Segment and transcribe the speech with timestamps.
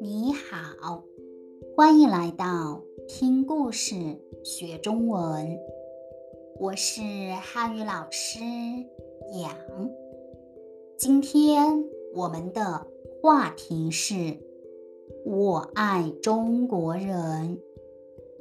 [0.00, 1.04] 你好，
[1.76, 3.94] 欢迎来到听故事
[4.42, 5.56] 学中文。
[6.58, 7.00] 我是
[7.42, 8.40] 汉语老师
[9.40, 9.54] 杨。
[10.96, 12.86] 今天我们的
[13.22, 14.36] 话题是
[15.24, 17.60] “我爱中国人”。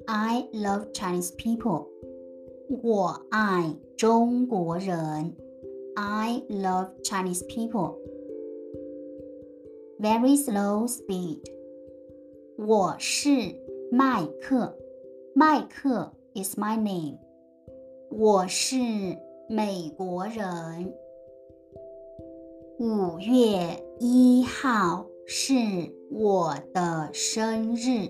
[0.07, 1.85] I love Chinese people.
[2.81, 5.35] 我爱中国人。
[5.99, 7.97] I love Chinese people.
[9.99, 11.41] Very slow speed.
[12.55, 13.31] 我是
[13.91, 14.77] 麦克。
[15.33, 17.17] 麦克 is my name.
[18.11, 18.77] 我是
[19.49, 20.93] 美国人。
[22.77, 25.55] 五月一号是
[26.11, 28.07] 我的生日。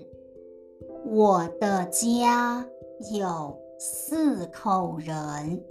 [1.06, 2.68] 我的家
[3.14, 3.58] 有。
[3.80, 5.62] 四口人：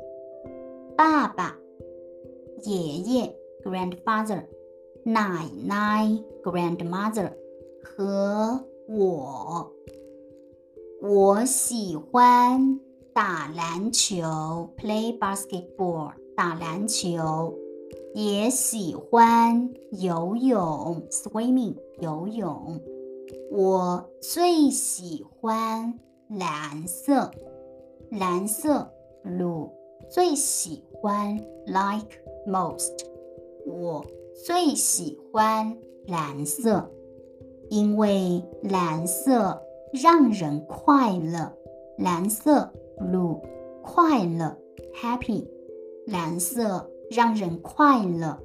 [0.95, 1.57] 爸爸、
[2.63, 4.45] 爷爷 （grandfather）、
[5.03, 6.07] 奶奶
[6.43, 7.31] （grandmother）
[7.83, 9.71] 和我。
[11.01, 12.79] 我喜欢
[13.13, 14.23] 打篮球
[14.77, 17.53] （play basketball），打篮球，
[18.15, 22.81] 也喜欢游泳 （swimming），游泳。
[23.51, 27.31] 我最喜欢蓝色。
[28.09, 28.89] 蓝色
[29.23, 29.69] ，blue，
[30.09, 33.05] 最喜欢，like most，
[33.65, 34.05] 我
[34.45, 36.89] 最喜欢蓝色，
[37.69, 41.53] 因为蓝色让人快乐。
[41.97, 43.41] 蓝色，blue，
[43.83, 44.57] 快乐
[44.95, 45.47] ，happy，
[46.05, 48.39] 蓝色让人快乐。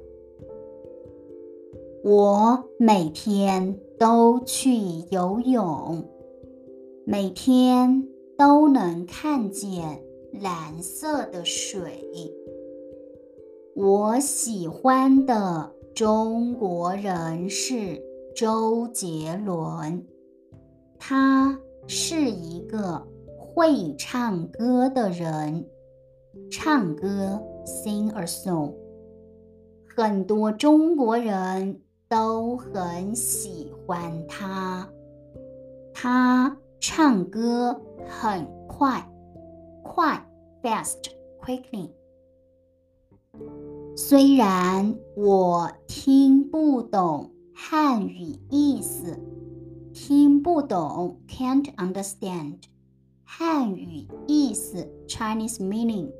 [2.03, 4.75] 我每天都去
[5.09, 6.05] 游泳，
[7.05, 8.07] 每天。
[8.35, 10.03] 都能看见
[10.41, 12.09] 蓝色的水。
[13.75, 18.01] 我喜欢的中国人是
[18.35, 20.05] 周杰伦，
[20.99, 23.05] 他是一个
[23.37, 25.65] 会唱歌的人，
[26.51, 28.73] 唱歌 sing a song，
[29.95, 34.87] 很多中国人都很喜欢他，
[35.93, 37.79] 他唱歌。
[38.05, 39.01] 很快，
[39.81, 40.21] 快
[40.61, 40.97] ，fast
[41.41, 41.89] quickly。
[43.95, 49.19] 虽然我听不懂汉语意思，
[49.93, 52.57] 听不懂，can't understand
[53.23, 56.11] 汉语意思，Chinese meaning。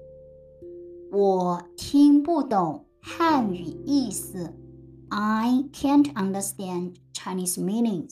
[1.11, 4.53] 我听不懂汉语意思
[5.09, 8.11] ，I can't understand Chinese meanings。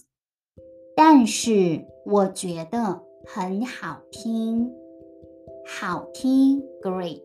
[0.96, 3.04] 但是我觉得。
[3.24, 4.74] 很好听，
[5.64, 7.22] 好听，great。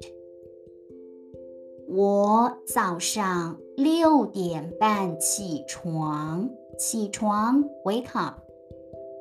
[1.89, 8.41] 我早上六点半起床，起床，wake up。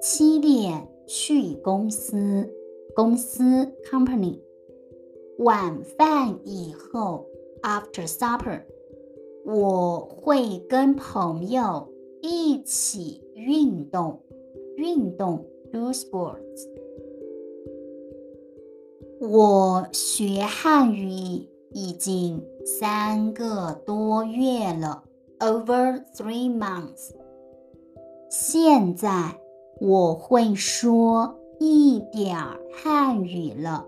[0.01, 2.49] 七点去公司，
[2.95, 3.43] 公司
[3.89, 4.39] ，company。
[5.39, 7.25] 晚饭以后
[7.61, 8.61] ，after supper，
[9.45, 11.87] 我会跟朋友
[12.21, 14.21] 一起运动，
[14.77, 15.45] 运动。
[15.73, 16.69] Do sports。
[19.19, 25.03] 我学汉语已经三个多月了
[25.39, 27.11] ，over three months。
[28.29, 29.37] 现在
[29.81, 33.85] 我会说一点儿汉语了。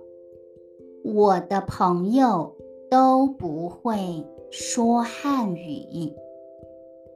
[1.05, 2.53] 我的朋友
[2.91, 6.13] 都不会说汉语，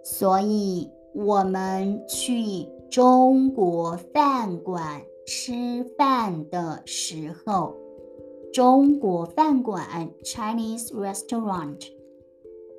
[0.03, 2.65] 所以我们去。
[2.91, 7.73] 中国饭馆吃饭的时候，
[8.52, 11.86] 中国饭馆 Chinese restaurant，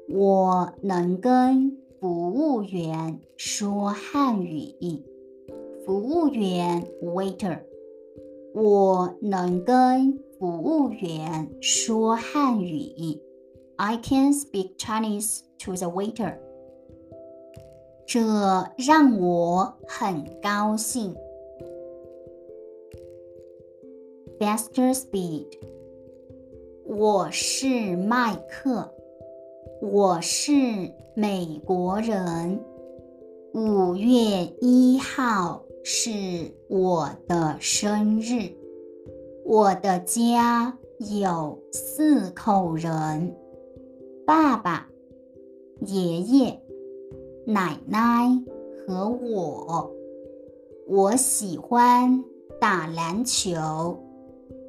[0.10, 4.74] 我能跟服务员说汉语。
[5.86, 7.60] 服务员 waiter，
[8.54, 13.22] 我能跟服务员说汉语。
[13.78, 16.40] I can speak Chinese to the waiter.
[18.06, 18.20] 这
[18.78, 21.16] 让我很高兴。
[24.40, 25.46] Faster speed。
[26.85, 28.93] 我是麦克，
[29.81, 30.53] 我是
[31.15, 32.61] 美国人。
[33.55, 36.11] 五月一号是
[36.69, 38.51] 我的生日。
[39.45, 40.77] 我的家
[41.21, 43.37] 有四口人：
[44.27, 44.89] 爸爸、
[45.87, 46.61] 爷爷。
[47.45, 48.29] 奶奶
[48.87, 49.91] 和我，
[50.87, 52.23] 我喜欢
[52.61, 53.99] 打篮球，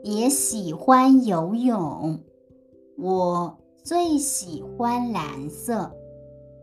[0.03, 2.19] 也喜欢游泳。
[2.97, 5.89] 我最喜欢蓝色，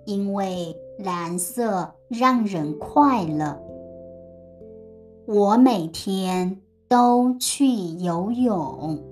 [0.05, 3.59] 因为蓝色让人快乐。
[5.27, 9.03] 我每天都去游泳，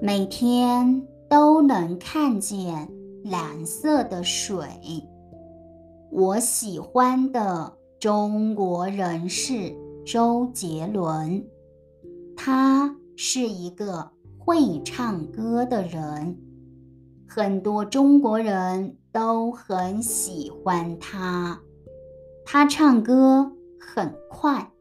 [0.00, 2.88] 每天都能看见
[3.22, 4.64] 蓝色的水。
[6.10, 11.44] 我喜欢的中国人是周杰伦，
[12.34, 16.38] 他是一个会唱歌的人。
[17.26, 21.60] 很多中国人都很喜欢他，
[22.44, 24.72] 他唱歌很快，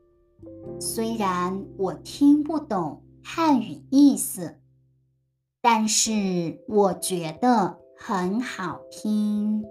[0.80, 4.56] 虽然我听不懂汉语意思，
[5.62, 9.64] 但是我觉得很好听。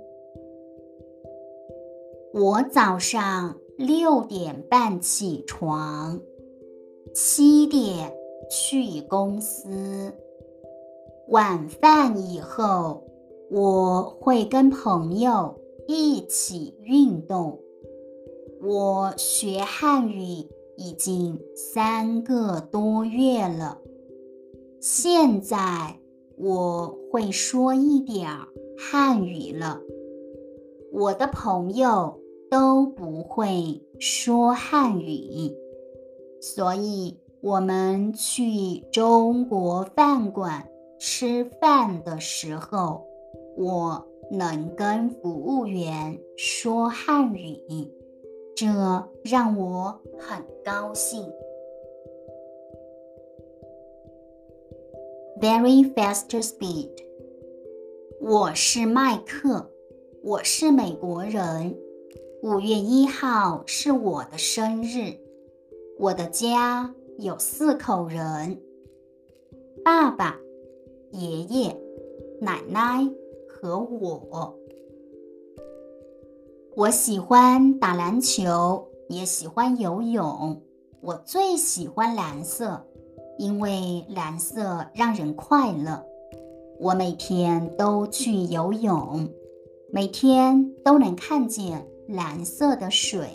[2.34, 6.20] 我早上六点半起床，
[7.14, 8.12] 七点
[8.50, 10.12] 去公司。
[11.28, 13.02] 晚饭以后，
[13.50, 15.58] 我会跟朋友
[15.88, 17.58] 一起运动。
[18.62, 20.46] 我学汉语
[20.76, 23.78] 已经三个多月了，
[24.80, 25.98] 现在
[26.36, 28.28] 我会说一点
[28.78, 29.80] 汉语了。
[30.92, 32.20] 我的朋友
[32.50, 35.52] 都不会说汉语，
[36.40, 40.66] 所以我们去中国饭馆。
[40.98, 43.06] 吃饭的时候，
[43.58, 47.92] 我能跟服务员说汉语，
[48.56, 48.66] 这
[49.22, 51.30] 让我很高兴。
[55.38, 56.88] Very fast speed。
[58.22, 59.70] 我是麦克，
[60.22, 61.76] 我是美国人。
[62.42, 65.18] 五月一号是我的生日。
[65.98, 68.60] 我的家有四口人，
[69.84, 70.36] 爸爸。
[71.12, 71.80] 爷爷、
[72.40, 73.08] 奶奶
[73.48, 74.58] 和我。
[76.74, 80.60] 我喜欢打篮球，也喜欢游泳。
[81.00, 82.84] 我最喜欢蓝色，
[83.38, 86.04] 因为蓝色让人快乐。
[86.80, 89.28] 我每天都去游泳，
[89.92, 93.28] 每天都能看见蓝色的水。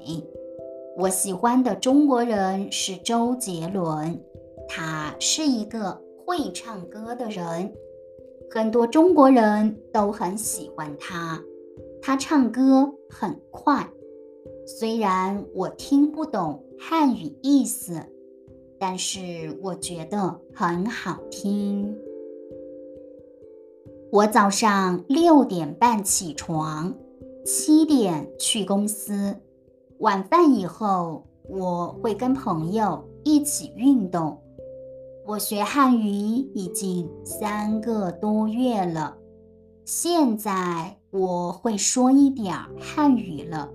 [0.99, 4.21] 我喜欢的中国人是周杰伦，
[4.67, 5.99] 他是一个。
[6.25, 7.73] 会唱歌的人，
[8.51, 11.43] 很多中国人都很喜欢他。
[12.03, 13.89] 他唱歌很快，
[14.67, 17.99] 虽然我听不懂汉语意思，
[18.77, 21.97] 但是我觉得很好听。
[24.11, 26.93] 我早上六点半起床，
[27.43, 29.35] 七点去公司。
[29.99, 34.41] 晚饭以后，我会跟朋友一起运动。
[35.25, 39.17] 我学汉语已经三个多月了，
[39.83, 43.69] 现在我会说一点汉语了。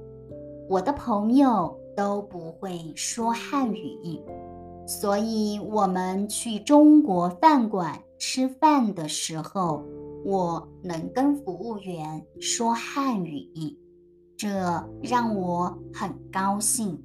[0.67, 4.19] 我的朋友都不会说汉语，
[4.87, 9.85] 所以我们去中国饭馆吃饭的时候，
[10.25, 13.79] 我能跟服务员说汉语，
[14.37, 14.49] 这
[15.03, 17.01] 让我很高兴。